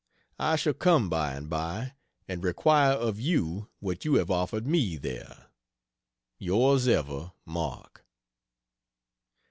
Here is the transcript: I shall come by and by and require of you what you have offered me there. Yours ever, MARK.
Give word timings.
I 0.39 0.55
shall 0.55 0.73
come 0.73 1.11
by 1.11 1.33
and 1.35 1.47
by 1.47 1.93
and 2.27 2.43
require 2.43 2.93
of 2.93 3.19
you 3.19 3.69
what 3.79 4.03
you 4.03 4.15
have 4.15 4.31
offered 4.31 4.65
me 4.65 4.97
there. 4.97 5.51
Yours 6.39 6.87
ever, 6.87 7.33
MARK. 7.45 8.03